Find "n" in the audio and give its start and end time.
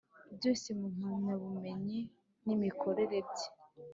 2.45-2.47